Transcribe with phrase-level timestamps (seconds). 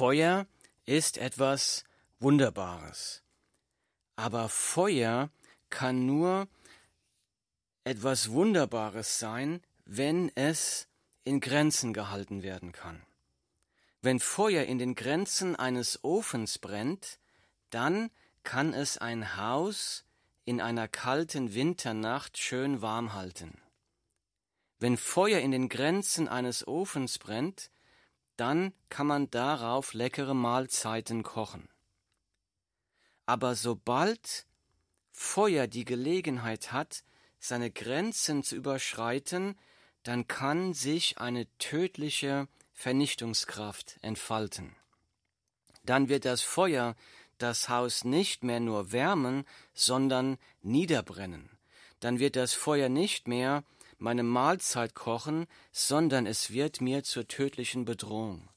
[0.00, 0.46] Feuer
[0.86, 1.84] ist etwas
[2.20, 3.22] Wunderbares.
[4.16, 5.28] Aber Feuer
[5.68, 6.48] kann nur
[7.84, 10.88] etwas Wunderbares sein, wenn es
[11.24, 13.02] in Grenzen gehalten werden kann.
[14.00, 17.18] Wenn Feuer in den Grenzen eines Ofens brennt,
[17.68, 18.10] dann
[18.42, 20.06] kann es ein Haus
[20.46, 23.60] in einer kalten Winternacht schön warm halten.
[24.78, 27.70] Wenn Feuer in den Grenzen eines Ofens brennt,
[28.40, 31.68] dann kann man darauf leckere Mahlzeiten kochen.
[33.26, 34.46] Aber sobald
[35.12, 37.04] Feuer die Gelegenheit hat,
[37.38, 39.58] seine Grenzen zu überschreiten,
[40.02, 44.74] dann kann sich eine tödliche Vernichtungskraft entfalten.
[45.84, 46.96] Dann wird das Feuer
[47.36, 51.50] das Haus nicht mehr nur wärmen, sondern niederbrennen.
[52.00, 53.64] Dann wird das Feuer nicht mehr
[54.00, 58.48] meine Mahlzeit kochen, sondern es wird mir zur tödlichen Bedrohung.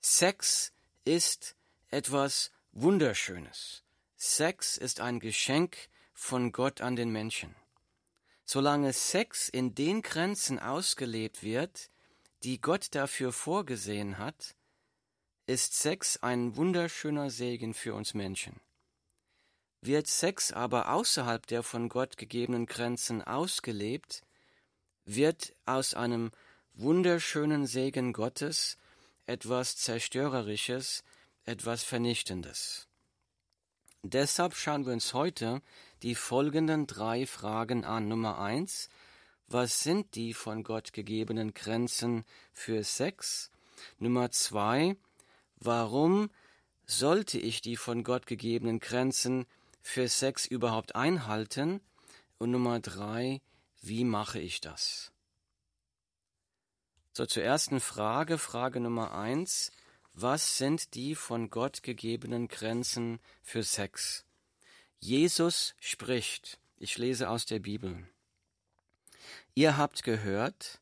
[0.00, 0.72] Sex
[1.04, 1.56] ist
[1.88, 3.82] etwas Wunderschönes.
[4.16, 5.76] Sex ist ein Geschenk
[6.12, 7.54] von Gott an den Menschen.
[8.44, 11.90] Solange Sex in den Grenzen ausgelebt wird,
[12.42, 14.54] die Gott dafür vorgesehen hat,
[15.46, 18.60] ist Sex ein wunderschöner Segen für uns Menschen.
[19.82, 24.22] Wird Sex aber außerhalb der von Gott gegebenen Grenzen ausgelebt,
[25.04, 26.30] wird aus einem
[26.74, 28.76] wunderschönen Segen Gottes
[29.26, 31.02] etwas Zerstörerisches,
[31.44, 32.88] etwas Vernichtendes.
[34.02, 35.62] Deshalb schauen wir uns heute
[36.02, 38.08] die folgenden drei Fragen an.
[38.08, 38.88] Nummer eins,
[39.46, 43.50] was sind die von Gott gegebenen Grenzen für Sex?
[43.98, 44.96] Nummer zwei,
[45.56, 46.30] warum
[46.86, 49.46] sollte ich die von Gott gegebenen Grenzen
[49.82, 51.80] für Sex überhaupt einhalten?
[52.38, 53.40] Und Nummer drei,
[53.82, 55.12] wie mache ich das?
[57.12, 59.72] So, zur ersten Frage, Frage Nummer eins.
[60.12, 64.24] Was sind die von Gott gegebenen Grenzen für Sex?
[64.98, 68.06] Jesus spricht, ich lese aus der Bibel.
[69.54, 70.80] Ihr habt gehört,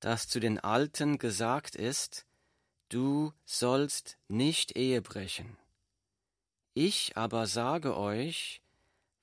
[0.00, 2.26] dass zu den Alten gesagt ist,
[2.88, 5.56] du sollst nicht Ehe brechen.
[6.74, 8.62] Ich aber sage euch,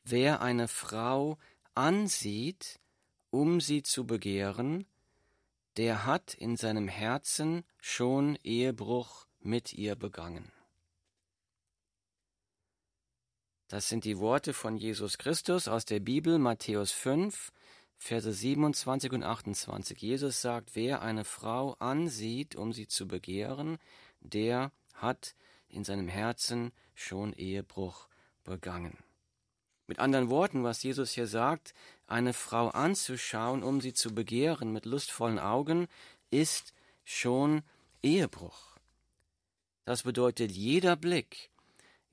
[0.04, 1.38] wer eine Frau
[1.76, 2.80] ansieht,
[3.30, 4.86] um sie zu begehren,
[5.78, 10.52] der hat in seinem Herzen schon Ehebruch mit ihr begangen.
[13.68, 17.52] Das sind die Worte von Jesus Christus aus der Bibel, Matthäus 5,
[17.98, 20.02] Verse 27 und 28.
[20.02, 23.78] Jesus sagt, wer eine Frau ansieht, um sie zu begehren,
[24.22, 25.36] der hat
[25.70, 28.08] in seinem Herzen schon Ehebruch
[28.44, 28.98] begangen.
[29.88, 31.74] Mit anderen Worten, was Jesus hier sagt,
[32.08, 35.88] eine Frau anzuschauen, um sie zu begehren mit lustvollen Augen,
[36.30, 36.74] ist
[37.06, 37.64] schon
[38.04, 38.78] Ehebruch.
[39.86, 41.50] Das bedeutet, jeder Blick,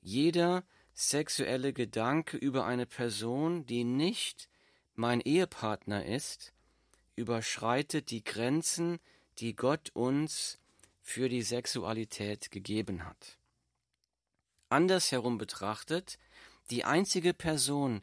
[0.00, 4.48] jeder sexuelle Gedanke über eine Person, die nicht
[4.94, 6.52] mein Ehepartner ist,
[7.16, 9.00] überschreitet die Grenzen,
[9.38, 10.60] die Gott uns
[11.00, 13.38] für die Sexualität gegeben hat.
[14.74, 16.18] Andersherum betrachtet,
[16.70, 18.02] die einzige Person,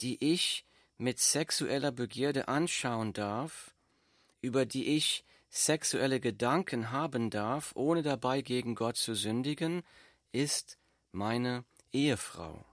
[0.00, 0.64] die ich
[0.96, 3.74] mit sexueller Begierde anschauen darf,
[4.40, 9.82] über die ich sexuelle Gedanken haben darf, ohne dabei gegen Gott zu sündigen,
[10.32, 10.78] ist
[11.12, 12.64] meine Ehefrau.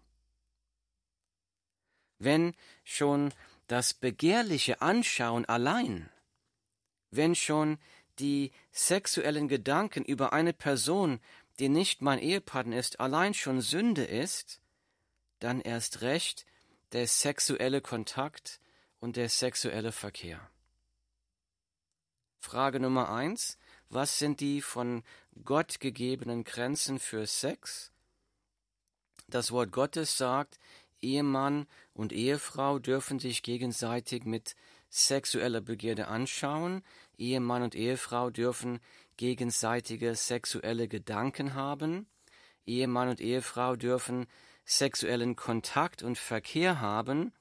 [2.19, 2.55] Wenn
[2.85, 3.33] schon
[3.67, 6.09] das begehrliche Anschauen allein,
[7.11, 7.77] wenn schon
[8.19, 11.19] die sexuellen Gedanken über eine Person,
[11.59, 14.59] die nicht mein Ehepartner ist, allein schon Sünde ist,
[15.39, 16.45] dann erst recht
[16.93, 18.59] der sexuelle Kontakt
[18.99, 20.39] und der sexuelle Verkehr.
[22.39, 23.57] Frage Nummer eins.
[23.89, 25.03] Was sind die von
[25.43, 27.91] Gott gegebenen Grenzen für Sex?
[29.27, 30.59] Das Wort Gottes sagt,
[31.01, 34.55] Ehemann und Ehefrau dürfen sich gegenseitig mit
[34.89, 36.83] sexueller Begierde anschauen.
[37.17, 38.79] Ehemann und Ehefrau dürfen
[39.17, 42.07] gegenseitige sexuelle Gedanken haben.
[42.65, 44.27] Ehemann und Ehefrau dürfen
[44.65, 47.33] sexuellen Kontakt und Verkehr haben,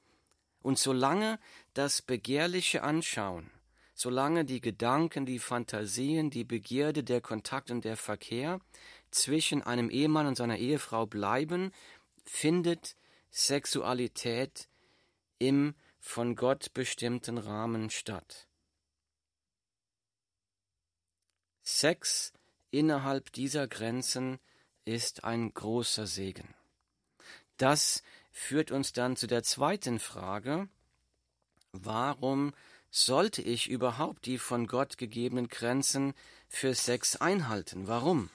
[0.61, 1.39] und solange
[1.73, 3.51] das begehrliche Anschauen,
[3.93, 8.61] solange die Gedanken, die Fantasien, die Begierde, der Kontakt und der Verkehr
[9.11, 11.71] zwischen einem Ehemann und seiner Ehefrau bleiben,
[12.23, 12.95] findet
[13.29, 14.69] Sexualität
[15.37, 18.47] im von Gott bestimmten Rahmen statt.
[21.63, 22.33] Sex
[22.71, 24.39] innerhalb dieser Grenzen
[24.85, 26.53] ist ein großer Segen.
[27.57, 30.67] Das führt uns dann zu der zweiten Frage,
[31.71, 32.53] warum
[32.95, 36.13] sollte ich überhaupt die von Gott gegebenen Grenzen
[36.47, 37.87] für Sex einhalten.
[37.87, 38.29] Warum?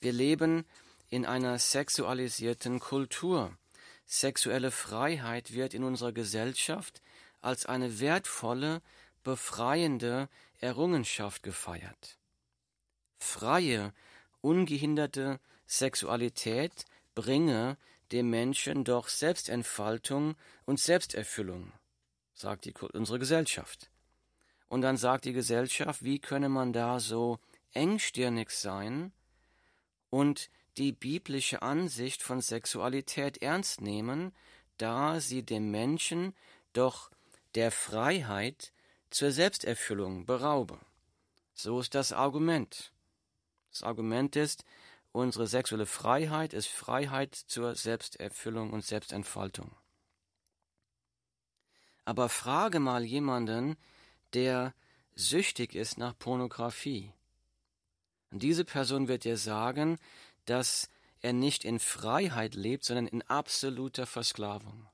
[0.00, 0.66] Wir leben
[1.08, 3.56] in einer sexualisierten Kultur.
[4.04, 7.00] Sexuelle Freiheit wird in unserer Gesellschaft
[7.40, 8.82] als eine wertvolle,
[9.22, 10.28] befreiende
[10.64, 12.18] Errungenschaft gefeiert.
[13.18, 13.92] Freie,
[14.40, 17.76] ungehinderte Sexualität bringe
[18.12, 21.70] dem Menschen doch Selbstentfaltung und Selbsterfüllung,
[22.32, 23.90] sagt die, unsere Gesellschaft.
[24.68, 27.38] Und dann sagt die Gesellschaft, wie könne man da so
[27.72, 29.12] engstirnig sein
[30.08, 34.32] und die biblische Ansicht von Sexualität ernst nehmen,
[34.78, 36.34] da sie dem Menschen
[36.72, 37.10] doch
[37.54, 38.72] der Freiheit
[39.14, 40.78] zur Selbsterfüllung beraube.
[41.54, 42.92] So ist das Argument.
[43.70, 44.64] Das Argument ist,
[45.12, 49.70] unsere sexuelle Freiheit ist Freiheit zur Selbsterfüllung und Selbstentfaltung.
[52.04, 53.76] Aber frage mal jemanden,
[54.32, 54.74] der
[55.14, 57.12] süchtig ist nach Pornografie.
[58.32, 59.98] Und diese Person wird dir sagen,
[60.44, 60.90] dass
[61.20, 64.88] er nicht in Freiheit lebt, sondern in absoluter Versklavung.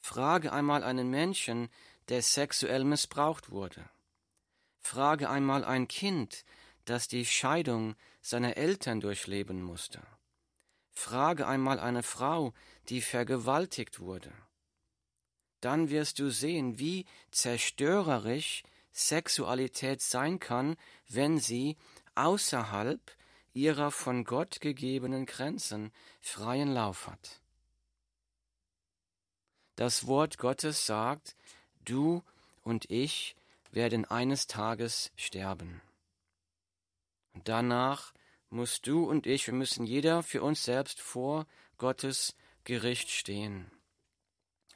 [0.00, 1.68] Frage einmal einen Menschen,
[2.08, 3.88] der sexuell missbraucht wurde.
[4.78, 6.44] Frage einmal ein Kind,
[6.84, 10.00] das die Scheidung seiner Eltern durchleben musste.
[10.90, 12.54] Frage einmal eine Frau,
[12.88, 14.32] die vergewaltigt wurde.
[15.60, 18.62] Dann wirst du sehen, wie zerstörerisch
[18.92, 20.76] Sexualität sein kann,
[21.08, 21.76] wenn sie
[22.14, 23.00] außerhalb
[23.52, 27.40] ihrer von Gott gegebenen Grenzen freien Lauf hat.
[29.76, 31.36] Das Wort Gottes sagt,
[31.88, 32.22] du
[32.62, 33.36] und ich
[33.70, 35.80] werden eines Tages sterben.
[37.34, 38.12] Und danach
[38.50, 41.46] musst du und ich, wir müssen jeder für uns selbst vor
[41.76, 43.70] Gottes Gericht stehen.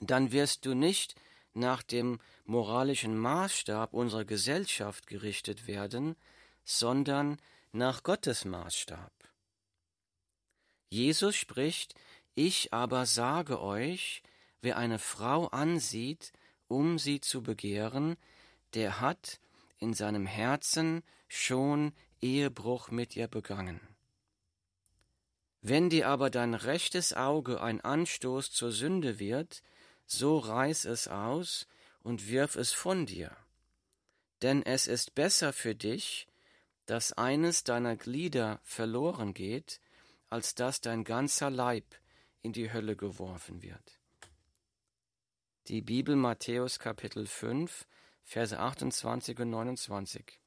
[0.01, 1.15] Dann wirst du nicht
[1.55, 6.17] nach dem moralischen Maßstab unserer Gesellschaft gerichtet werden,
[6.65, 7.39] sondern
[7.73, 9.13] nach Gottes Maßstab.
[10.91, 11.95] Jesus spricht,
[12.35, 14.23] ich aber sage euch,
[14.61, 16.33] wer eine Frau ansieht,
[16.73, 18.17] um sie zu begehren,
[18.75, 19.41] der hat
[19.79, 23.81] in seinem Herzen schon Ehebruch mit ihr begangen.
[25.61, 29.63] Wenn dir aber dein rechtes Auge ein Anstoß zur Sünde wird,
[30.07, 31.69] so reiß es aus
[32.03, 33.37] und wirf es von dir.
[34.41, 36.27] Denn es ist besser für dich,
[36.87, 39.81] dass eines deiner Glieder verloren geht,
[40.31, 41.85] als dass dein ganzer Leib
[42.41, 44.02] in die Hölle geworfen wird.
[45.69, 47.87] Die Bibel Matthäus Kapitel 5,
[48.25, 50.41] Verse 28 und 29.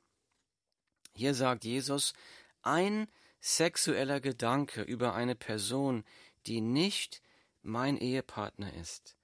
[1.14, 2.14] Hier sagt Jesus,
[2.64, 3.08] ein
[3.40, 6.04] sexueller Gedanke über eine Person,
[6.48, 7.22] die nicht
[7.62, 9.16] mein Ehepartner ist,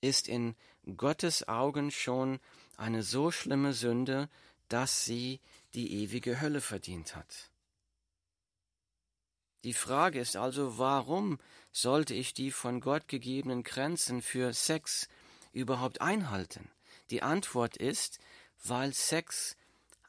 [0.00, 0.56] ist in
[0.96, 2.40] Gottes Augen schon
[2.78, 4.30] eine so schlimme Sünde,
[4.68, 5.42] dass sie
[5.74, 7.50] die ewige Hölle verdient hat.
[9.64, 11.38] Die Frage ist also, warum
[11.72, 15.08] sollte ich die von Gott gegebenen Grenzen für Sex
[15.56, 16.70] überhaupt einhalten?
[17.10, 18.18] Die Antwort ist,
[18.64, 19.56] weil Sex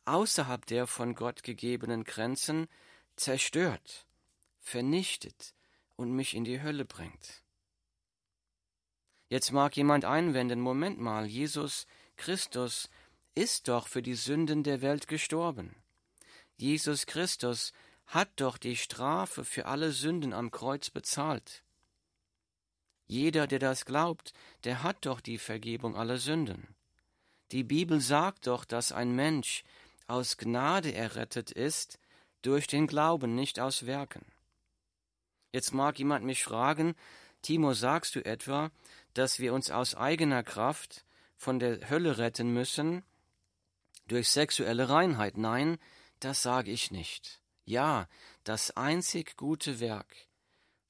[0.06, 2.68] außerhalb der von Gott gegebenen Grenzen
[3.16, 4.06] zerstört,
[4.60, 5.54] vernichtet
[5.96, 7.44] und mich in die Hölle bringt.
[9.30, 12.90] Jetzt mag jemand einwenden, Moment mal, Jesus Christus
[13.36, 15.76] ist doch für die Sünden der Welt gestorben.
[16.56, 17.74] Jesus Christus
[18.08, 21.64] hat doch die Strafe für alle Sünden am Kreuz bezahlt.
[23.08, 24.34] Jeder, der das glaubt,
[24.64, 26.76] der hat doch die Vergebung aller Sünden.
[27.52, 29.64] Die Bibel sagt doch, dass ein Mensch
[30.08, 32.00] aus Gnade errettet ist,
[32.42, 34.26] durch den Glauben, nicht aus Werken.
[35.52, 36.96] Jetzt mag jemand mich fragen,
[37.42, 38.72] Timo, sagst du etwa,
[39.14, 41.06] dass wir uns aus eigener Kraft
[41.38, 43.04] von der Hölle retten müssen,
[44.08, 45.38] durch sexuelle Reinheit.
[45.38, 45.78] Nein,
[46.20, 47.42] das sage ich nicht.
[47.66, 48.08] Ja,
[48.44, 50.08] das einzig gute Werk,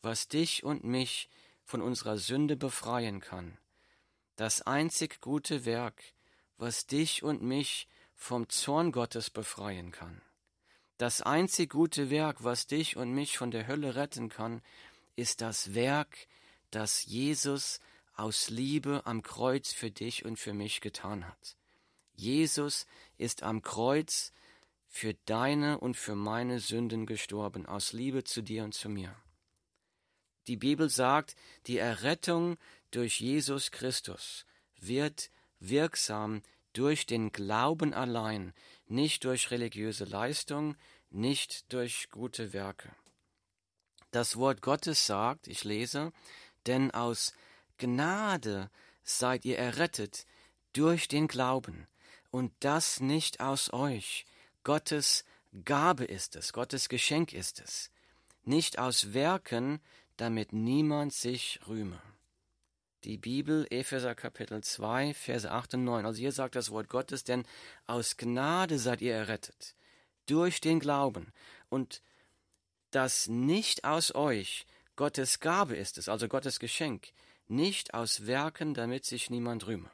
[0.01, 1.29] was dich und mich
[1.67, 3.57] von unserer Sünde befreien kann,
[4.37, 6.01] das einzig gute Werk,
[6.57, 10.21] was dich und mich vom Zorn Gottes befreien kann,
[10.97, 14.61] das einzig gute Werk, was dich und mich von der Hölle retten kann,
[15.17, 16.27] ist das Werk,
[16.71, 17.81] das Jesus
[18.15, 21.57] aus Liebe am Kreuz für dich und für mich getan hat.
[22.15, 24.31] Jesus ist am Kreuz
[24.87, 29.13] für deine und für meine Sünden gestorben, aus Liebe zu dir und zu mir.
[30.47, 31.35] Die Bibel sagt,
[31.67, 32.57] die Errettung
[32.91, 34.45] durch Jesus Christus
[34.79, 36.41] wird wirksam
[36.73, 38.53] durch den Glauben allein,
[38.87, 40.75] nicht durch religiöse Leistung,
[41.09, 42.91] nicht durch gute Werke.
[44.11, 46.11] Das Wort Gottes sagt, ich lese,
[46.65, 47.33] denn aus
[47.77, 48.69] Gnade
[49.03, 50.25] seid ihr errettet
[50.73, 51.87] durch den Glauben,
[52.29, 54.25] und das nicht aus euch.
[54.63, 55.25] Gottes
[55.65, 57.89] Gabe ist es, Gottes Geschenk ist es,
[58.43, 59.81] nicht aus Werken,
[60.17, 62.01] damit niemand sich rühme.
[63.03, 66.05] Die Bibel, Epheser Kapitel 2, Verse 8 und 9.
[66.05, 67.45] Also hier sagt das Wort Gottes, denn
[67.85, 69.75] aus Gnade seid ihr errettet,
[70.25, 71.31] durch den Glauben.
[71.69, 72.01] Und
[72.91, 77.13] das nicht aus euch, Gottes Gabe ist es, also Gottes Geschenk,
[77.47, 79.91] nicht aus Werken, damit sich niemand rühme.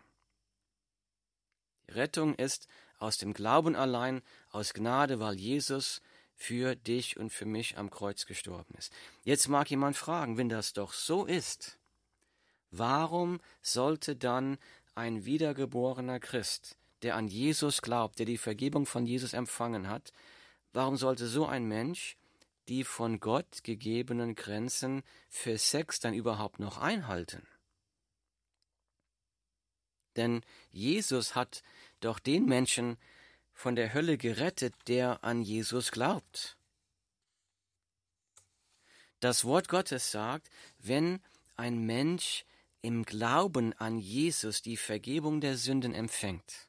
[1.88, 6.02] Die Rettung ist aus dem Glauben allein, aus Gnade, weil Jesus
[6.44, 8.92] für dich und für mich am Kreuz gestorben ist.
[9.24, 11.78] Jetzt mag jemand fragen, wenn das doch so ist,
[12.70, 14.58] warum sollte dann
[14.94, 20.12] ein wiedergeborener Christ, der an Jesus glaubt, der die Vergebung von Jesus empfangen hat,
[20.74, 22.18] warum sollte so ein Mensch
[22.68, 27.48] die von Gott gegebenen Grenzen für Sex dann überhaupt noch einhalten?
[30.18, 31.64] Denn Jesus hat
[32.02, 32.98] doch den Menschen
[33.54, 36.58] von der Hölle gerettet, der an Jesus glaubt.
[39.20, 41.22] Das Wort Gottes sagt, wenn
[41.56, 42.46] ein Mensch
[42.82, 46.68] im Glauben an Jesus die Vergebung der Sünden empfängt,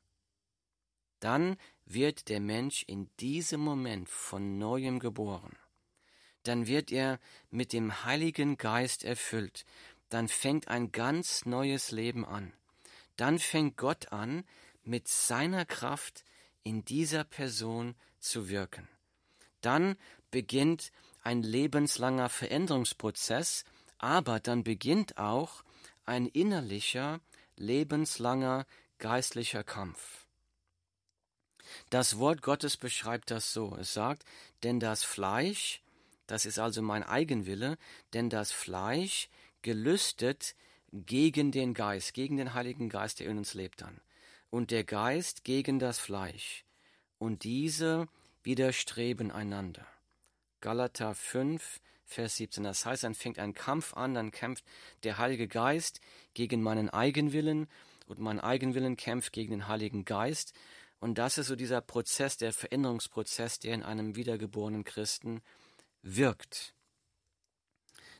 [1.18, 5.56] dann wird der Mensch in diesem Moment von neuem geboren.
[6.44, 7.18] Dann wird er
[7.50, 9.64] mit dem Heiligen Geist erfüllt.
[10.10, 12.52] Dann fängt ein ganz neues Leben an.
[13.16, 14.44] Dann fängt Gott an,
[14.82, 16.24] mit seiner Kraft
[16.64, 18.88] in dieser Person zu wirken.
[19.60, 19.96] Dann
[20.30, 20.90] beginnt
[21.22, 23.64] ein lebenslanger Veränderungsprozess,
[23.98, 25.62] aber dann beginnt auch
[26.04, 27.20] ein innerlicher,
[27.56, 28.66] lebenslanger
[28.98, 30.26] geistlicher Kampf.
[31.90, 33.76] Das Wort Gottes beschreibt das so.
[33.76, 34.24] Es sagt,
[34.62, 35.82] denn das Fleisch,
[36.26, 37.78] das ist also mein Eigenwille,
[38.12, 39.28] denn das Fleisch
[39.62, 40.54] gelüstet
[40.92, 44.00] gegen den Geist, gegen den Heiligen Geist, der in uns lebt dann
[44.54, 46.64] und der Geist gegen das Fleisch,
[47.18, 48.06] und diese
[48.44, 49.84] widerstreben einander.
[50.60, 52.62] Galater 5, Vers 17.
[52.62, 54.64] Das heißt, dann fängt ein Kampf an, dann kämpft
[55.02, 56.00] der Heilige Geist
[56.34, 57.66] gegen meinen Eigenwillen
[58.06, 60.52] und mein Eigenwillen kämpft gegen den Heiligen Geist.
[61.00, 65.42] Und das ist so dieser Prozess, der Veränderungsprozess, der in einem wiedergeborenen Christen
[66.00, 66.74] wirkt.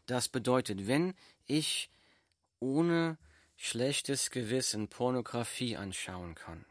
[0.06, 1.14] Das bedeutet, wenn
[1.46, 1.90] ich
[2.58, 3.18] ohne
[3.66, 6.66] schlechtes Gewissen Pornografie anschauen kann,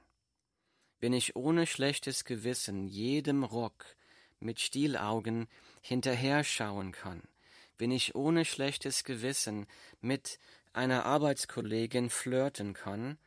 [1.00, 3.96] wenn ich ohne schlechtes Gewissen jedem Rock
[4.40, 5.48] mit Stielaugen
[5.82, 7.24] hinterher schauen kann,
[7.80, 9.66] wenn ich ohne schlechtes Gewissen
[10.02, 10.38] mit
[10.72, 13.18] einer Arbeitskollegin flirten kann,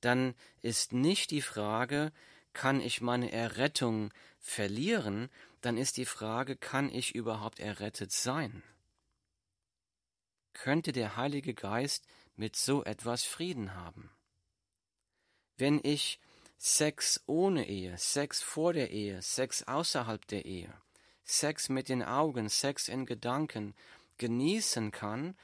[0.00, 2.12] dann ist nicht die Frage,
[2.52, 5.30] kann ich meine Errettung verlieren,
[5.62, 8.62] dann ist die Frage, kann ich überhaupt errettet sein?
[10.52, 12.06] Könnte der Heilige Geist
[12.40, 14.10] mit so etwas Frieden haben.
[15.58, 16.18] Wenn ich
[16.56, 20.72] Sex ohne Ehe, Sex vor der Ehe, Sex außerhalb der Ehe,
[21.22, 23.74] Sex mit den Augen, Sex in Gedanken
[24.16, 25.36] genießen kann,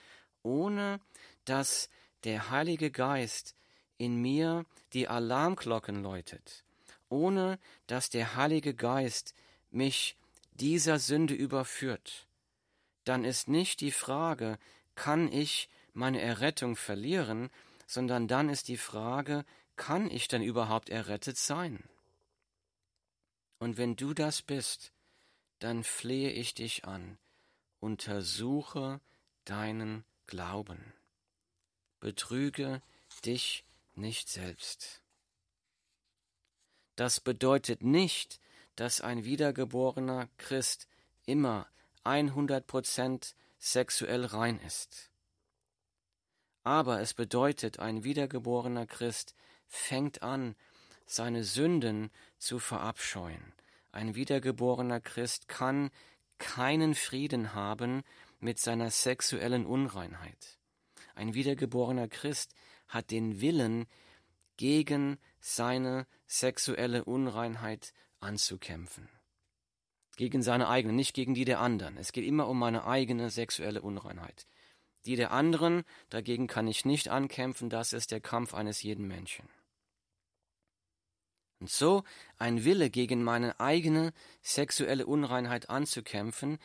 [0.42, 0.98] ohne
[1.44, 1.90] dass
[2.24, 3.54] der Heilige Geist
[3.98, 6.64] in mir die Alarmglocken läutet,
[7.10, 9.34] ohne dass der Heilige Geist
[9.70, 10.16] mich
[10.52, 12.26] dieser Sünde überführt,
[13.04, 14.58] dann ist nicht die Frage,
[14.94, 17.50] kann ich meine Errettung verlieren,
[17.86, 19.44] sondern dann ist die Frage,
[19.76, 21.82] kann ich denn überhaupt errettet sein?
[23.58, 24.92] Und wenn du das bist,
[25.58, 27.18] dann flehe ich dich an,
[27.80, 29.00] untersuche
[29.44, 30.92] deinen Glauben.
[32.00, 32.82] Betrüge
[33.24, 35.00] dich nicht selbst.
[36.96, 38.40] Das bedeutet nicht,
[38.74, 40.88] dass ein wiedergeborener Christ
[41.24, 41.66] immer
[42.04, 45.10] 100% sexuell rein ist.
[46.66, 49.36] Aber es bedeutet, ein wiedergeborener Christ
[49.68, 50.56] fängt an,
[51.06, 53.52] seine Sünden zu verabscheuen.
[53.92, 55.90] Ein wiedergeborener Christ kann
[56.38, 58.02] keinen Frieden haben
[58.40, 60.58] mit seiner sexuellen Unreinheit.
[61.14, 62.52] Ein wiedergeborener Christ
[62.88, 63.86] hat den Willen,
[64.56, 69.08] gegen seine sexuelle Unreinheit anzukämpfen.
[70.16, 71.96] Gegen seine eigene, nicht gegen die der anderen.
[71.96, 74.48] Es geht immer um meine eigene sexuelle Unreinheit.
[75.06, 79.48] Die der anderen, dagegen kann ich nicht ankämpfen, das ist der Kampf eines jeden Menschen.
[81.60, 82.04] Und so
[82.38, 86.58] ein Wille gegen meine eigene sexuelle Unreinheit anzukämpfen,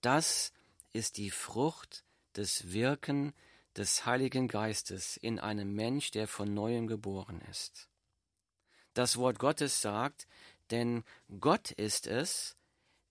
[0.00, 0.52] das
[0.92, 2.04] ist die Frucht
[2.36, 3.32] des Wirken
[3.76, 7.88] des Heiligen Geistes in einem Mensch, der von neuem geboren ist.
[8.92, 10.28] Das Wort Gottes sagt,
[10.70, 11.04] denn
[11.40, 12.56] Gott ist es,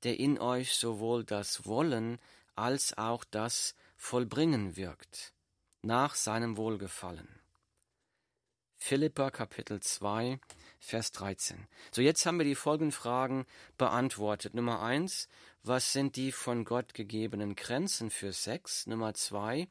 [0.04, 2.20] der in euch sowohl das Wollen
[2.56, 5.34] als auch das vollbringen wirkt,
[5.82, 7.40] nach seinem Wohlgefallen.
[8.76, 10.42] Philippa Kapitel 2,
[10.78, 11.70] Vers 13.
[11.90, 13.46] So, jetzt haben wir die folgenden Fragen
[13.78, 14.56] beantwortet.
[14.56, 15.30] Nummer eins,
[15.64, 18.88] was sind die von Gott gegebenen Grenzen für Sex?
[18.88, 19.70] Nummer zwei,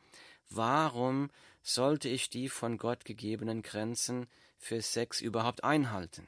[0.49, 1.31] warum
[1.63, 6.27] sollte ich die von Gott gegebenen Grenzen für Sex überhaupt einhalten?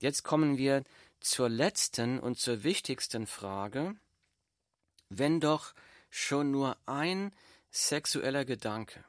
[0.00, 0.84] Jetzt kommen wir
[1.18, 3.96] zur letzten und zur wichtigsten Frage.
[5.08, 5.72] Wenn doch
[6.14, 7.32] schon nur ein
[7.70, 9.04] sexueller Gedanke,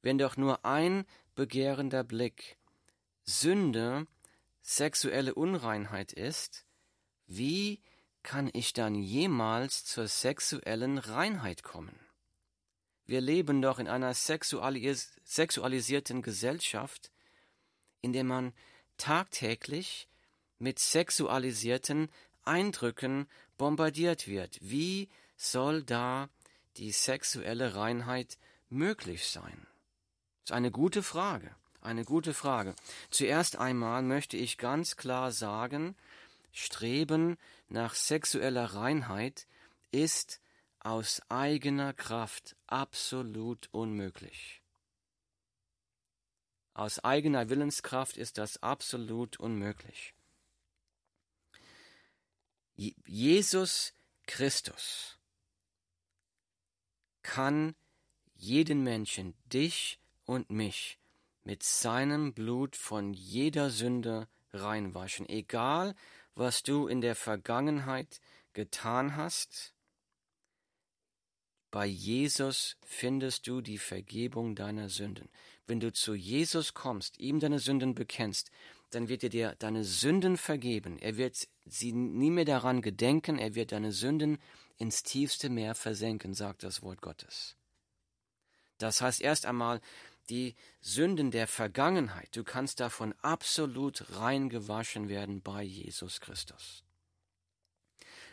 [0.00, 2.56] wenn doch nur ein begehrender Blick
[3.24, 4.06] Sünde,
[4.62, 6.64] sexuelle Unreinheit ist,
[7.26, 7.82] wie
[8.22, 12.00] kann ich dann jemals zur sexuellen Reinheit kommen?
[13.04, 17.12] Wir leben doch in einer sexualis sexualisierten Gesellschaft,
[18.00, 18.54] in der man
[18.96, 20.08] tagtäglich
[20.58, 22.10] mit sexualisierten
[22.44, 24.58] Eindrücken bombardiert wird.
[24.62, 26.28] Wie soll da
[26.76, 28.36] die sexuelle Reinheit
[28.68, 29.66] möglich sein?
[30.44, 31.54] Das ist eine gute Frage.
[31.80, 32.74] Eine gute Frage.
[33.08, 35.96] Zuerst einmal möchte ich ganz klar sagen,
[36.52, 39.46] Streben nach sexueller Reinheit
[39.92, 40.40] ist
[40.80, 44.60] aus eigener Kraft absolut unmöglich.
[46.74, 50.14] Aus eigener Willenskraft ist das absolut unmöglich.
[52.76, 53.92] Jesus
[54.26, 55.17] Christus
[57.22, 57.74] kann
[58.34, 60.98] jeden Menschen, dich und mich,
[61.42, 65.94] mit seinem Blut von jeder Sünde reinwaschen, egal
[66.34, 68.20] was du in der Vergangenheit
[68.52, 69.74] getan hast.
[71.70, 75.28] Bei Jesus findest du die Vergebung deiner Sünden.
[75.66, 78.50] Wenn du zu Jesus kommst, ihm deine Sünden bekennst,
[78.90, 80.98] dann wird er dir deine Sünden vergeben.
[80.98, 84.38] Er wird sie nie mehr daran gedenken, er wird deine Sünden
[84.78, 87.56] ins tiefste Meer versenken, sagt das Wort Gottes.
[88.78, 89.80] Das heißt erst einmal,
[90.30, 96.84] die Sünden der Vergangenheit, du kannst davon absolut rein gewaschen werden bei Jesus Christus.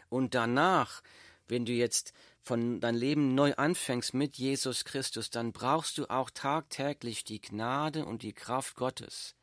[0.10, 1.02] Und danach,
[1.48, 6.30] wenn du jetzt von dein Leben neu anfängst mit Jesus Christus, dann brauchst du auch
[6.30, 9.36] tagtäglich die Gnade und die Kraft Gottes,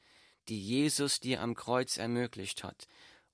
[0.49, 2.87] die Jesus dir am Kreuz ermöglicht hat,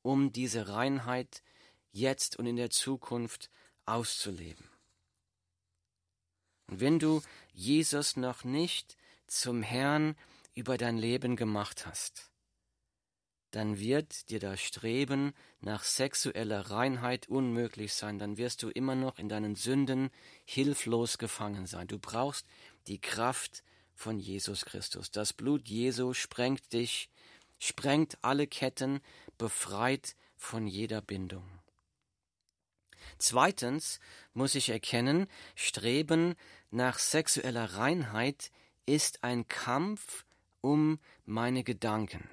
[0.03, 1.43] um diese Reinheit
[1.91, 3.51] jetzt und in der Zukunft
[3.89, 4.69] auszuleben.
[6.67, 7.23] Und wenn du
[7.53, 8.97] Jesus noch nicht
[9.27, 10.17] zum Herrn
[10.55, 12.31] über dein Leben gemacht hast,
[13.51, 19.19] dann wird dir das Streben nach sexueller Reinheit unmöglich sein, dann wirst du immer noch
[19.19, 20.11] in deinen Sünden
[20.45, 21.87] hilflos gefangen sein.
[21.89, 22.47] Du brauchst
[22.87, 23.63] die Kraft
[23.95, 25.11] von Jesus Christus.
[25.11, 27.09] Das Blut Jesu sprengt dich,
[27.59, 29.01] sprengt alle Ketten,
[29.39, 31.58] befreit von jeder Bindung.
[33.19, 34.01] Zweitens
[34.33, 36.35] muss ich erkennen, Streben
[36.71, 38.51] nach sexueller Reinheit
[38.87, 40.25] ist ein Kampf
[40.61, 42.29] um meine Gedanken.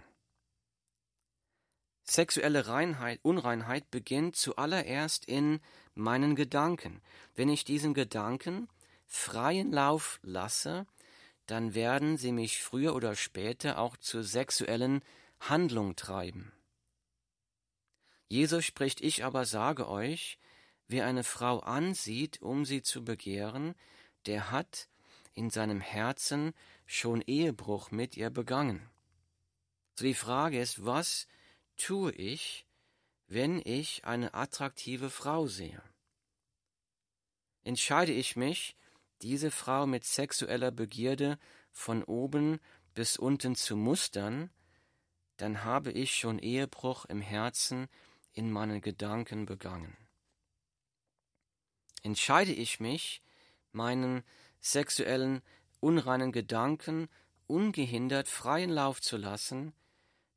[2.04, 5.60] Sexuelle Reinheit, Unreinheit beginnt zuallererst in
[5.96, 7.02] meinen Gedanken.
[7.34, 8.70] Wenn ich diesen Gedanken
[9.08, 10.86] freien Lauf lasse,
[11.48, 15.02] dann werden sie mich früher oder später auch zur sexuellen
[15.40, 16.52] Handlung treiben.
[18.28, 20.38] Jesus spricht, ich aber sage euch,
[20.88, 23.76] wer eine Frau ansieht, um sie zu begehren,
[24.26, 24.90] der hat
[25.34, 26.54] in seinem Herzen
[26.86, 28.90] schon Ehebruch mit ihr begangen.
[29.96, 31.28] So die Frage ist, was
[31.78, 32.66] tue ich,
[33.28, 35.82] wenn ich eine attraktive Frau sehe?
[37.64, 38.76] Entscheide ich mich,
[39.22, 41.40] diese Frau mit sexueller Begierde
[41.72, 42.60] von oben
[42.94, 44.52] bis unten zu mustern,
[45.38, 47.88] dann habe ich schon Ehebruch im Herzen
[48.34, 49.98] in meinen Gedanken begangen.
[52.06, 53.24] Entscheide ich mich,
[53.72, 54.24] meinen
[54.60, 55.42] sexuellen
[55.80, 57.10] unreinen Gedanken
[57.48, 59.74] ungehindert freien Lauf zu lassen,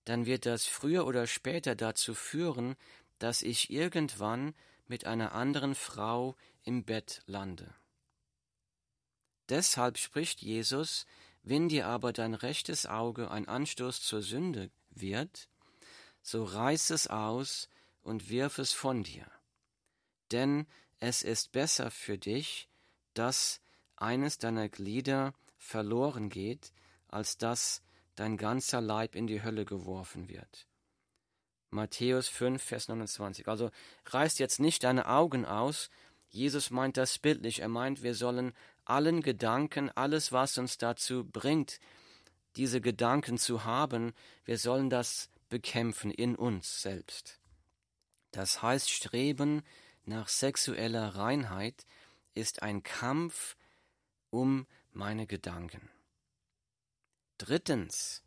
[0.07, 2.75] dann wird das früher oder später dazu führen,
[3.19, 4.55] dass ich irgendwann
[4.87, 7.75] mit einer anderen Frau im Bett lande.
[9.51, 11.05] Deshalb spricht Jesus,
[11.43, 15.51] wenn dir aber dein rechtes Auge ein Anstoß zur Sünde wird,
[16.23, 17.69] so reiß es aus
[18.01, 19.31] und wirf es von dir.
[20.33, 20.67] Denn
[21.01, 22.69] es ist besser für dich,
[23.15, 23.61] dass
[23.97, 26.73] eines deiner Glieder verloren geht,
[27.09, 27.83] als dass
[28.15, 30.67] dein ganzer Leib in die Hölle geworfen wird.
[31.71, 33.49] Matthäus 5, Vers 29.
[33.49, 33.71] Also
[34.07, 35.91] reißt jetzt nicht deine Augen aus.
[36.29, 37.61] Jesus meint das bildlich.
[37.61, 41.79] Er meint, wir sollen allen Gedanken, alles, was uns dazu bringt,
[42.57, 47.39] diese Gedanken zu haben, wir sollen das bekämpfen in uns selbst.
[48.31, 49.63] Das heißt, Streben
[50.09, 51.87] nach sexueller Reinheit
[52.35, 53.57] ist ein Kampf
[54.31, 55.91] um meine Gedanken.
[57.37, 58.23] Drittens,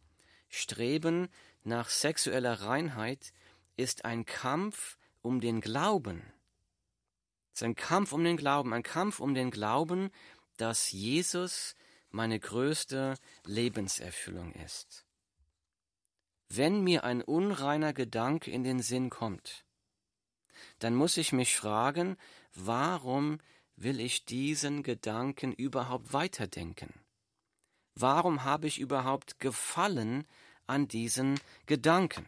[0.48, 1.30] Streben
[1.64, 3.34] nach sexueller Reinheit
[3.78, 6.22] ist ein Kampf um den Glauben.
[7.54, 10.12] Es ist ein Kampf um den Glauben, ein Kampf um den Glauben,
[10.58, 11.76] dass Jesus
[12.10, 13.16] meine größte
[13.46, 15.06] Lebenserfüllung ist.
[16.48, 19.66] Wenn mir ein unreiner Gedanke in den Sinn kommt,
[20.80, 22.18] dann muss ich mich fragen,
[22.54, 23.40] warum
[23.76, 26.94] will ich diesen Gedanken überhaupt weiterdenken?
[27.96, 30.26] Warum habe ich überhaupt Gefallen
[30.68, 32.26] an diesen Gedanken?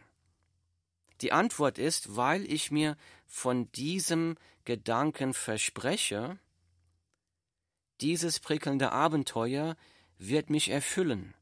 [1.20, 6.38] Die Antwort ist, weil ich mir von diesem Gedanken verspreche,
[8.00, 9.76] dieses prickelnde Abenteuer
[10.18, 11.34] wird mich erfüllen,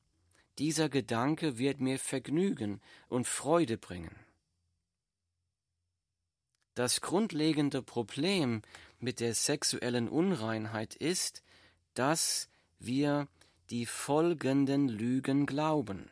[0.59, 4.14] dieser Gedanke wird mir Vergnügen und Freude bringen.
[6.74, 8.62] Das grundlegende Problem
[8.98, 11.42] mit der sexuellen Unreinheit ist,
[11.94, 13.28] dass wir
[13.68, 16.11] die folgenden Lügen glauben.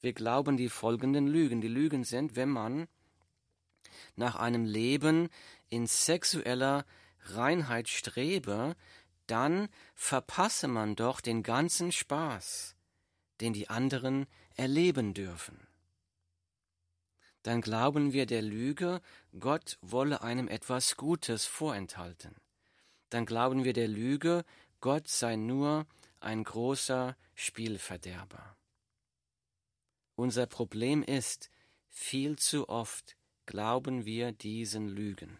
[0.00, 1.60] Wir glauben die folgenden Lügen.
[1.60, 2.88] Die Lügen sind, wenn man
[4.16, 5.28] nach einem Leben
[5.68, 6.84] in sexueller
[7.26, 8.74] Reinheit strebe,
[9.26, 12.74] dann verpasse man doch den ganzen Spaß,
[13.40, 15.69] den die anderen erleben dürfen.
[17.42, 19.00] Dann glauben wir der Lüge,
[19.38, 22.34] Gott wolle einem etwas Gutes vorenthalten.
[23.08, 24.44] Dann glauben wir der Lüge,
[24.80, 25.86] Gott sei nur
[26.20, 28.56] ein großer Spielverderber.
[30.16, 31.50] Unser Problem ist,
[31.88, 35.38] viel zu oft glauben wir diesen Lügen.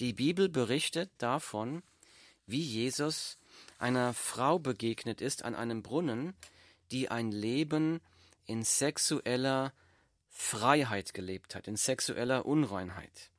[0.00, 1.82] Die Bibel berichtet davon,
[2.46, 3.38] wie Jesus
[3.78, 6.34] einer Frau begegnet ist an einem Brunnen,
[6.90, 8.00] die ein Leben
[8.46, 9.72] in sexueller
[10.28, 13.30] Freiheit gelebt hat, in sexueller Unreinheit.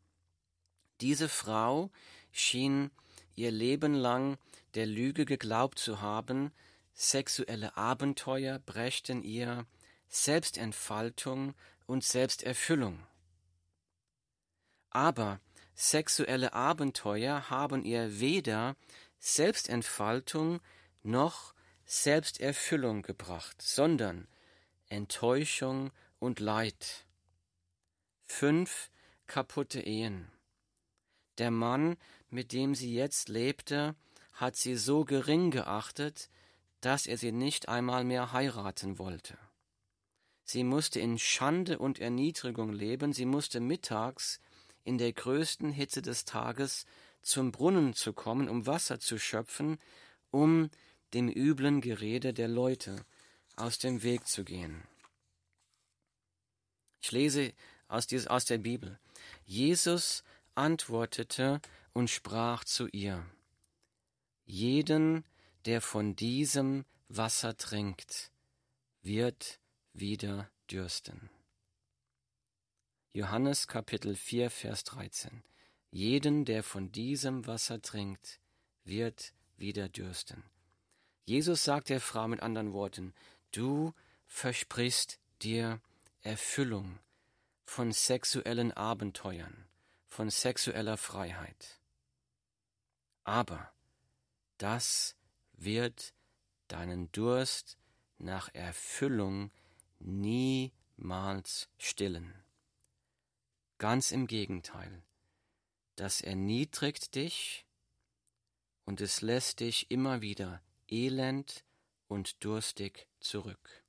[1.01, 1.91] Diese Frau
[2.31, 2.91] schien
[3.35, 4.37] ihr Leben lang
[4.75, 6.51] der Lüge geglaubt zu haben,
[6.93, 9.65] sexuelle Abenteuer brächten ihr
[10.07, 11.53] Selbstentfaltung
[11.85, 13.03] und Selbsterfüllung.
[14.89, 15.41] Aber
[15.73, 18.77] sexuelle Abenteuer haben ihr weder
[19.19, 20.61] Selbstentfaltung
[21.03, 21.53] noch
[21.85, 24.27] Selbsterfüllung gebracht, sondern
[24.89, 27.05] Enttäuschung und Leid.
[28.23, 28.91] Fünf
[29.27, 30.31] kaputte Ehen.
[31.37, 31.97] Der Mann,
[32.29, 33.95] mit dem sie jetzt lebte,
[34.33, 36.29] hat sie so gering geachtet,
[36.81, 39.37] dass er sie nicht einmal mehr heiraten wollte.
[40.43, 44.39] Sie musste in Schande und Erniedrigung leben, sie musste mittags
[44.83, 46.85] in der größten Hitze des Tages
[47.23, 49.79] zum Brunnen zu kommen, um Wasser zu schöpfen,
[50.29, 50.69] um
[51.15, 53.03] dem üblen Gerede der Leute
[53.57, 54.83] aus dem Weg zu gehen.
[57.01, 57.53] Ich lese
[57.87, 58.99] aus, aus der Bibel.
[59.45, 60.23] Jesus
[60.55, 61.61] antwortete
[61.93, 63.25] und sprach zu ihr,
[64.45, 65.23] Jeden,
[65.65, 68.31] der von diesem Wasser trinkt,
[69.01, 69.59] wird
[69.93, 71.29] wieder dürsten.
[73.13, 75.43] Johannes Kapitel 4, Vers 13.
[75.91, 78.39] Jeden, der von diesem Wasser trinkt,
[78.83, 80.43] wird wieder dürsten.
[81.23, 83.13] Jesus sagt der Frau mit anderen Worten,
[83.55, 83.93] du
[84.25, 85.81] versprichst dir
[86.21, 86.99] Erfüllung
[87.63, 89.67] von sexuellen Abenteuern,
[90.07, 91.79] von sexueller Freiheit.
[93.23, 93.71] Aber
[94.57, 95.15] das
[95.53, 96.13] wird
[96.67, 97.77] deinen Durst
[98.17, 99.51] nach Erfüllung
[99.99, 102.33] niemals stillen.
[103.77, 105.03] Ganz im Gegenteil,
[105.95, 107.65] das erniedrigt dich
[108.85, 111.64] und es lässt dich immer wieder elend
[112.07, 113.83] und durstig zurück.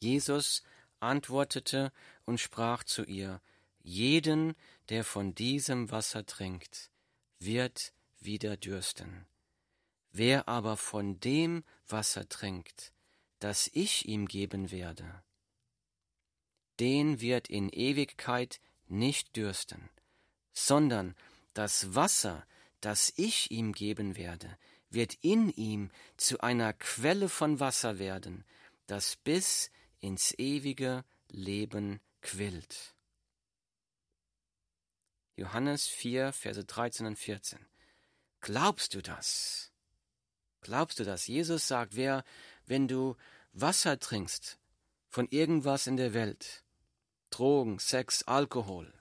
[0.00, 0.62] Jesus
[1.00, 1.92] antwortete
[2.24, 3.40] und sprach zu ihr,
[3.84, 4.54] Jeden,
[4.88, 6.90] der von diesem Wasser trinkt,
[7.40, 9.26] wird wieder dürsten.
[10.12, 12.92] Wer aber von dem Wasser trinkt,
[13.40, 15.22] das ich ihm geben werde,
[16.78, 19.88] den wird in Ewigkeit nicht dürsten,
[20.52, 21.16] sondern
[21.54, 22.46] das Wasser,
[22.80, 24.58] das ich ihm geben werde,
[24.92, 28.44] wird in ihm zu einer Quelle von Wasser werden,
[28.86, 32.94] das bis ins ewige Leben quillt.
[35.36, 37.58] Johannes 4, Verse 13 und 14.
[38.40, 39.72] Glaubst du das?
[40.60, 41.26] Glaubst du das?
[41.26, 42.24] Jesus sagt, wer,
[42.66, 43.16] wenn du
[43.52, 44.58] Wasser trinkst
[45.08, 46.64] von irgendwas in der Welt,
[47.30, 48.92] Drogen, Sex, Alkohol,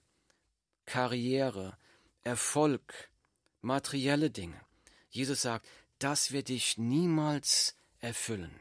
[0.85, 1.77] Karriere,
[2.23, 3.09] Erfolg,
[3.61, 4.59] materielle Dinge,
[5.09, 5.67] Jesus sagt,
[6.03, 8.51] das wird dich niemals erfüllen.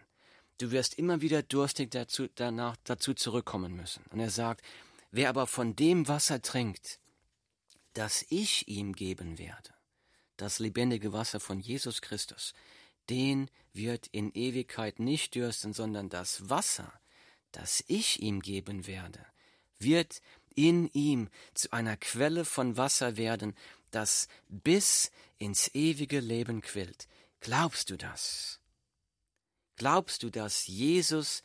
[0.59, 4.05] Du wirst immer wieder durstig dazu, danach, dazu zurückkommen müssen.
[4.11, 4.63] Und er sagt,
[5.11, 7.01] wer aber von dem Wasser trinkt,
[7.95, 9.73] das ich ihm geben werde,
[10.37, 12.53] das lebendige Wasser von Jesus Christus,
[13.09, 16.93] den wird in Ewigkeit nicht dürsten, sondern das Wasser,
[17.53, 19.25] das ich ihm geben werde,
[19.79, 20.21] wird
[20.55, 23.57] in ihm zu einer Quelle von Wasser werden,
[23.91, 27.09] das bis ins ewige Leben quillt.
[27.41, 28.61] Glaubst du das?
[29.77, 31.43] Glaubst du, dass Jesus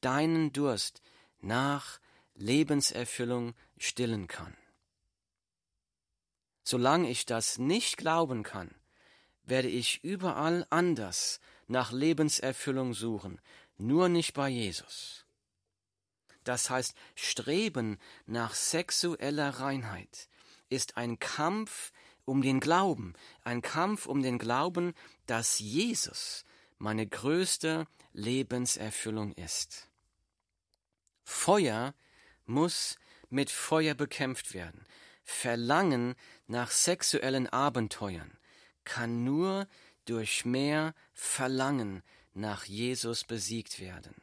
[0.00, 1.02] deinen Durst
[1.40, 2.00] nach
[2.34, 4.56] Lebenserfüllung stillen kann?
[6.64, 8.74] Solange ich das nicht glauben kann,
[9.44, 13.40] werde ich überall anders nach Lebenserfüllung suchen,
[13.78, 15.24] nur nicht bei Jesus.
[16.42, 20.28] Das heißt, Streben nach sexueller Reinheit
[20.68, 21.92] ist ein Kampf
[22.24, 24.94] um den Glauben, ein Kampf um den Glauben,
[25.26, 26.44] dass Jesus
[26.78, 29.88] meine größte Lebenserfüllung ist.
[31.24, 31.94] Feuer
[32.44, 32.96] muss
[33.28, 34.86] mit Feuer bekämpft werden.
[35.24, 36.14] Verlangen
[36.46, 38.38] nach sexuellen Abenteuern
[38.84, 39.66] kann nur
[40.04, 44.14] durch mehr Verlangen nach Jesus besiegt werden.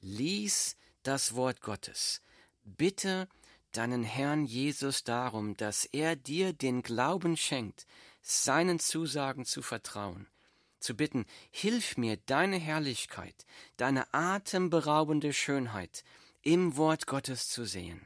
[0.00, 2.22] Lies das Wort Gottes.
[2.64, 3.28] Bitte
[3.70, 7.86] deinen Herrn Jesus darum, dass er dir den Glauben schenkt,
[8.22, 10.28] seinen Zusagen zu vertrauen,
[10.78, 16.04] zu bitten, hilf mir deine Herrlichkeit, deine atemberaubende Schönheit
[16.42, 18.00] im Wort Gottes zu sehen.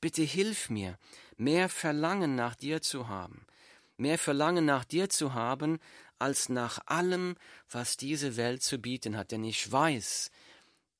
[0.00, 0.98] Bitte hilf mir,
[1.36, 3.46] mehr Verlangen nach dir zu haben,
[3.96, 5.78] mehr Verlangen nach dir zu haben,
[6.18, 7.36] als nach allem,
[7.70, 10.30] was diese Welt zu bieten hat, denn ich weiß,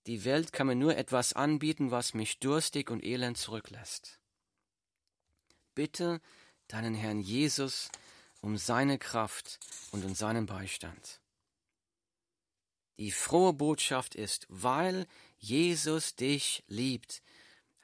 [0.06, 4.18] die Welt kann mir nur etwas anbieten, was mich durstig und elend zurücklässt.
[5.74, 6.20] Bitte
[6.68, 7.90] deinen Herrn Jesus
[8.40, 9.58] um seine Kraft
[9.92, 11.20] und um seinen Beistand.
[12.98, 15.06] Die frohe Botschaft ist, weil
[15.38, 17.22] Jesus dich liebt,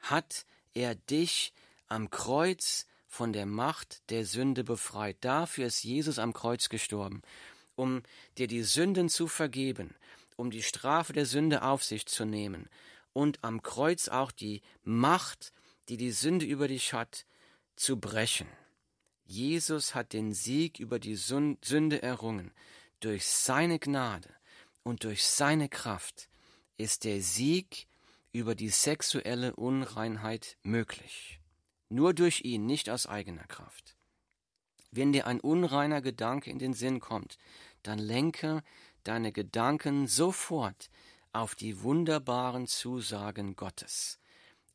[0.01, 1.55] hat er dich
[1.89, 5.17] am Kreuz von der Macht der Sünde befreit.
[5.23, 7.23] Dafür ist Jesus am Kreuz gestorben,
[7.77, 8.03] um
[8.37, 9.95] dir die Sünden zu vergeben,
[10.37, 12.69] um die Strafe der Sünde auf sich zu nehmen
[13.15, 15.55] und am Kreuz auch die Macht,
[15.89, 17.25] die die Sünde über dich hat,
[17.75, 18.49] zu brechen.
[19.27, 22.53] Jesus hat den Sieg über die Sünde errungen.
[23.01, 24.31] Durch seine Gnade
[24.85, 26.29] und durch seine Kraft
[26.79, 27.89] ist der Sieg
[28.33, 31.41] über die sexuelle Unreinheit möglich.
[31.89, 33.97] Nur durch ihn, nicht aus eigener Kraft.
[34.93, 37.37] Wenn dir ein unreiner Gedanke in den Sinn kommt,
[37.83, 38.63] dann lenke
[39.05, 40.89] deine Gedanken sofort
[41.33, 44.19] auf die wunderbaren Zusagen Gottes,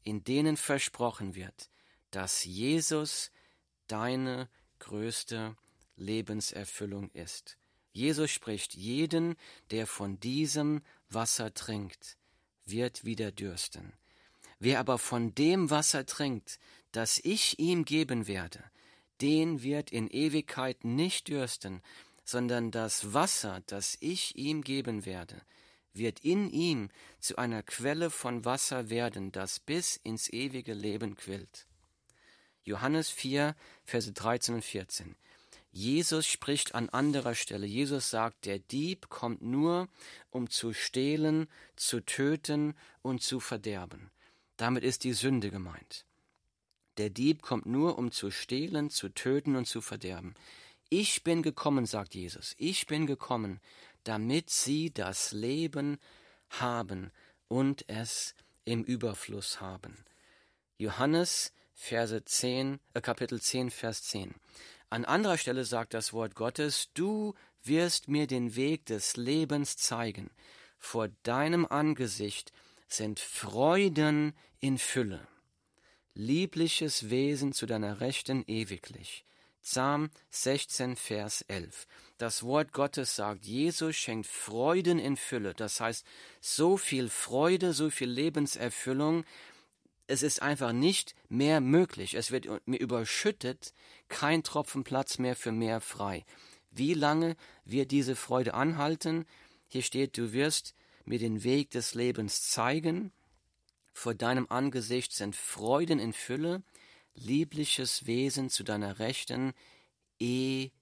[0.03, 1.69] in denen versprochen wird,
[2.11, 3.31] dass Jesus
[3.91, 4.49] deine
[4.79, 5.55] größte
[5.95, 7.57] Lebenserfüllung ist.
[7.93, 9.35] Jesus spricht, jeden,
[9.69, 12.17] der von diesem Wasser trinkt,
[12.65, 13.93] wird wieder dürsten.
[14.59, 16.59] Wer aber von dem Wasser trinkt,
[16.91, 18.63] das ich ihm geben werde,
[19.19, 21.81] den wird in Ewigkeit nicht dürsten,
[22.23, 25.41] sondern das Wasser, das ich ihm geben werde,
[25.93, 31.67] wird in ihm zu einer Quelle von Wasser werden, das bis ins ewige Leben quillt.
[32.63, 33.55] Johannes 4,
[33.91, 35.17] Verse 13 und 14.
[35.73, 37.65] Jesus spricht an anderer Stelle.
[37.65, 39.89] Jesus sagt, der Dieb kommt nur,
[40.29, 44.09] um zu stehlen, zu töten und zu verderben.
[44.55, 46.05] Damit ist die Sünde gemeint.
[46.99, 50.35] Der Dieb kommt nur, um zu stehlen, zu töten und zu verderben.
[50.89, 53.59] Ich bin gekommen, sagt Jesus, ich bin gekommen,
[54.05, 55.99] damit sie das Leben
[56.49, 57.11] haben
[57.49, 60.05] und es im Überfluss haben.
[60.77, 61.51] Johannes
[61.83, 64.35] Verse 10, äh, Kapitel 10, Vers 10.
[64.91, 70.29] An anderer Stelle sagt das Wort Gottes, du wirst mir den Weg des Lebens zeigen.
[70.77, 72.51] Vor deinem Angesicht
[72.87, 75.27] sind Freuden in Fülle,
[76.13, 79.25] liebliches Wesen zu deiner Rechten ewiglich.
[79.63, 81.87] Psalm 16, Vers 11.
[82.19, 85.55] Das Wort Gottes sagt, Jesus schenkt Freuden in Fülle.
[85.55, 86.05] Das heißt,
[86.41, 89.23] so viel Freude, so viel Lebenserfüllung.
[90.11, 92.15] Es ist einfach nicht mehr möglich.
[92.15, 93.73] Es wird mir überschüttet,
[94.09, 96.25] kein Tropfen Platz mehr für mehr frei.
[96.69, 99.25] Wie lange wird diese Freude anhalten?
[99.69, 103.13] Hier steht, du wirst mir den Weg des Lebens zeigen.
[103.93, 106.61] Vor deinem Angesicht sind Freuden in Fülle
[107.13, 109.53] liebliches Wesen zu deiner Rechten,
[110.19, 110.73] ewiglich.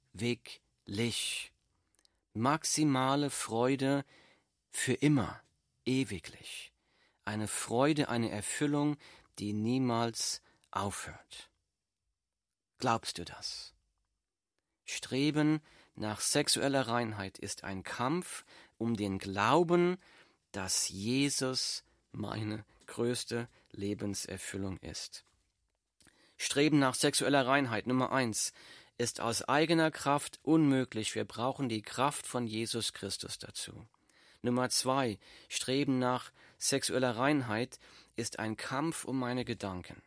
[2.33, 4.05] Maximale Freude
[4.71, 5.39] für immer,
[5.85, 6.71] ewiglich.
[7.25, 8.97] Eine Freude, eine Erfüllung,
[9.39, 11.49] die niemals aufhört.
[12.77, 13.73] Glaubst du das?
[14.85, 15.61] Streben
[15.95, 18.45] nach sexueller Reinheit ist ein Kampf
[18.77, 19.97] um den Glauben,
[20.51, 25.25] dass Jesus meine größte Lebenserfüllung ist.
[26.37, 27.85] Streben nach sexueller Reinheit.
[27.85, 28.53] Nummer eins
[28.97, 31.15] ist aus eigener Kraft unmöglich.
[31.15, 33.87] Wir brauchen die Kraft von Jesus Christus dazu.
[34.41, 37.77] Nummer zwei, Streben nach sexueller Reinheit
[38.19, 40.01] ist ein Kampf um meine Gedanken.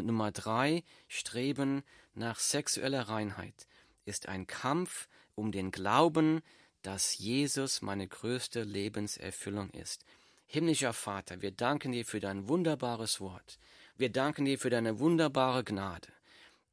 [0.00, 1.82] Nummer drei, Streben
[2.14, 3.66] nach sexueller Reinheit
[4.04, 6.42] ist ein Kampf um den Glauben,
[6.82, 10.04] dass Jesus meine größte Lebenserfüllung ist.
[10.46, 13.58] Himmlischer Vater, wir danken dir für dein wunderbares Wort.
[13.96, 16.12] Wir danken dir für deine wunderbare Gnade.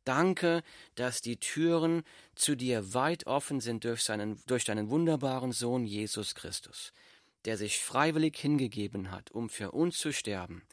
[0.03, 0.61] Danke,
[0.93, 2.03] dass die Türen
[2.35, 6.93] zu dir weit offen sind durch, seinen, durch deinen wunderbaren Sohn Jesus Christus,
[7.45, 10.63] der sich freiwillig hingegeben hat, um für uns zu sterben,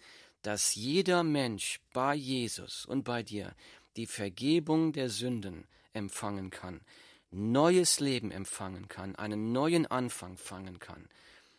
[0.42, 3.54] dass jeder Mensch bei Jesus und bei dir
[3.96, 6.80] die Vergebung der Sünden empfangen kann,
[7.30, 11.08] neues Leben empfangen kann, einen neuen Anfang fangen kann.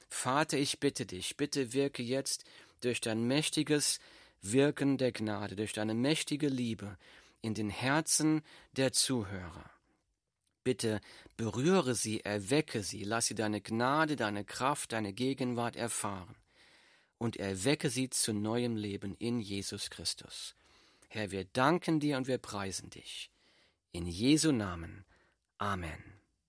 [0.10, 2.46] Vater, ich bitte dich, bitte wirke jetzt
[2.82, 4.00] durch dein mächtiges
[4.42, 6.98] Wirken der Gnade, durch deine mächtige Liebe,
[7.42, 8.42] in den Herzen
[8.76, 9.70] der Zuhörer.
[10.70, 11.02] Bitte
[11.36, 16.36] berühre sie, erwecke sie, lass sie deine Gnade, deine Kraft, deine Gegenwart erfahren
[17.18, 20.54] und erwecke sie zu neuem Leben in Jesus Christus.
[21.08, 23.32] Herr, wir danken dir und wir preisen dich.
[23.94, 25.06] In Jesu Namen.
[25.58, 26.19] Amen.